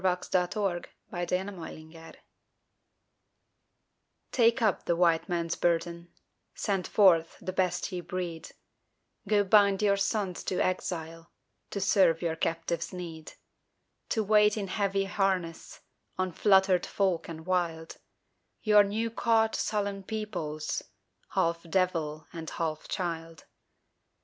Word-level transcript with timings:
VII 0.03 0.07
THE 0.31 0.49
WHITE 1.09 1.29
MAN'S 1.29 1.29
BURDEN 1.29 1.47
1899 1.59 2.15
Take 4.31 4.59
up 4.63 4.85
the 4.85 4.95
White 4.95 5.29
Man's 5.29 5.53
burden 5.55 6.11
Send 6.55 6.87
forth 6.87 7.37
the 7.39 7.53
best 7.53 7.91
ye 7.91 8.01
breed 8.01 8.49
Go 9.27 9.43
bind 9.43 9.83
your 9.83 9.97
sons 9.97 10.43
to 10.45 10.57
exile 10.59 11.31
To 11.69 11.79
serve 11.79 12.23
your 12.23 12.35
captives' 12.35 12.91
need; 12.91 13.33
To 14.09 14.23
wait 14.23 14.57
in 14.57 14.69
heavy 14.69 15.05
harness, 15.05 15.81
On 16.17 16.31
fluttered 16.31 16.87
folk 16.87 17.29
and 17.29 17.45
wild 17.45 17.97
Your 18.63 18.83
new 18.83 19.11
caught, 19.11 19.55
sullen 19.55 20.01
peoples, 20.01 20.81
Half 21.35 21.61
devil 21.69 22.25
and 22.33 22.49
half 22.49 22.87
child. 22.87 23.45